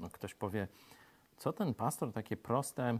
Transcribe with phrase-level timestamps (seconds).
[0.00, 0.68] No, ktoś powie,
[1.36, 2.98] co ten pastor takie proste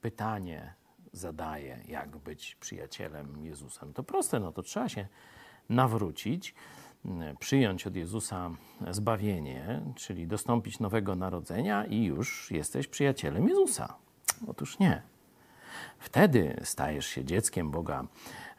[0.00, 0.74] pytanie
[1.12, 3.86] zadaje, jak być przyjacielem Jezusa.
[3.86, 5.08] No to proste, no to trzeba się
[5.68, 6.54] nawrócić,
[7.38, 8.50] przyjąć od Jezusa
[8.90, 13.94] zbawienie, czyli dostąpić nowego narodzenia i już jesteś przyjacielem Jezusa.
[14.46, 15.11] Otóż nie.
[16.12, 18.04] Wtedy stajesz się dzieckiem Boga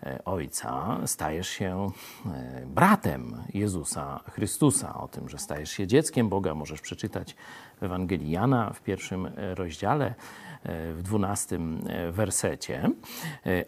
[0.04, 1.92] e, Ojca, stajesz się
[2.26, 4.94] e, bratem Jezusa Chrystusa.
[4.94, 7.36] O tym, że stajesz się dzieckiem Boga, możesz przeczytać
[7.80, 10.14] w Ewangelii Jana w pierwszym e, rozdziale,
[10.66, 12.90] w dwunastym wersecie.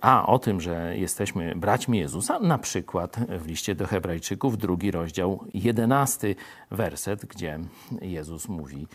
[0.02, 5.46] A o tym, że jesteśmy braćmi Jezusa, na przykład w liście do Hebrajczyków, drugi rozdział,
[5.54, 6.36] jedenasty
[6.72, 7.60] werset, gdzie
[8.02, 8.88] Jezus mówi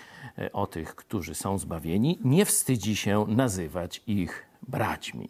[0.53, 5.29] o tych, którzy są zbawieni, nie wstydzi się nazywać ich braćmi.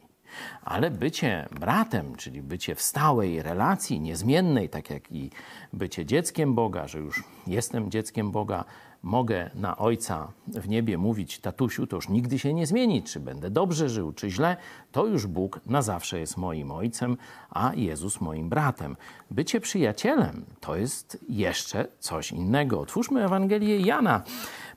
[0.62, 5.30] Ale bycie bratem, czyli bycie w stałej relacji, niezmiennej, tak jak i
[5.73, 8.65] bycie dzieckiem Boga, że już jestem dzieckiem Boga,
[9.03, 13.50] mogę na Ojca w niebie mówić, tatusiu, to już nigdy się nie zmieni, czy będę
[13.50, 14.56] dobrze żył, czy źle,
[14.92, 17.17] to już Bóg na zawsze jest moim Ojcem,
[17.50, 18.97] a Jezus moim bratem.
[19.31, 22.81] Bycie przyjacielem to jest jeszcze coś innego.
[22.81, 24.22] Otwórzmy Ewangelię Jana,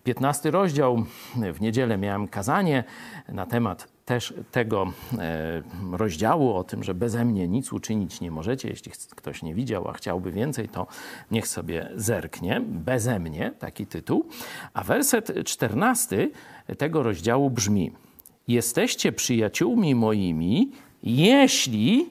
[0.03, 1.05] 15 rozdział.
[1.53, 2.83] W niedzielę miałem kazanie
[3.29, 8.69] na temat też tego e, rozdziału o tym, że beze mnie nic uczynić nie możecie.
[8.69, 10.87] Jeśli ktoś nie widział, a chciałby więcej, to
[11.31, 12.61] niech sobie zerknie.
[12.65, 14.25] Beze mnie, taki tytuł.
[14.73, 16.29] A werset 14
[16.77, 17.91] tego rozdziału brzmi:
[18.47, 20.71] Jesteście przyjaciółmi moimi,
[21.03, 22.09] jeśli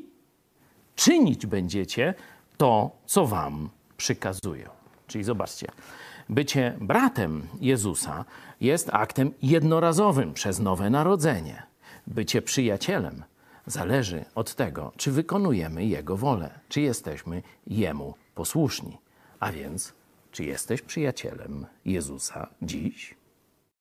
[0.97, 2.15] czynić będziecie
[2.57, 4.69] to, co wam przykazuję.
[5.07, 5.67] Czyli zobaczcie,
[6.29, 8.25] bycie bratem Jezusa
[8.61, 11.63] jest aktem jednorazowym przez nowe narodzenie
[12.07, 13.23] bycie przyjacielem
[13.67, 18.99] zależy od tego, czy wykonujemy Jego wolę, czy jesteśmy Jemu posłuszni.
[19.41, 19.93] A więc,
[20.33, 23.22] czy jesteś przyjacielem Jezusa dziś?